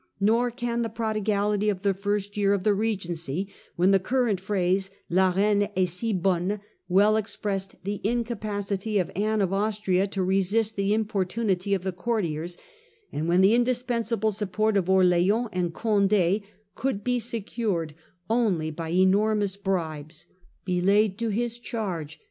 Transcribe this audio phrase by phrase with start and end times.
[0.19, 4.89] Nor can the prodigality of the first year of the regency, when the current phrase,'
[5.11, 10.07] La Reine est si bonne 1 well expressed the incapacity of Anne of Aus tria
[10.07, 12.57] to resist the importunity of the courtiers,
[13.11, 16.41] and when the indispensable support of Orleans and Conde
[16.73, 17.93] could be secured
[18.27, 20.25] only by enormous bribes,
[20.65, 22.19] be laid to his charge.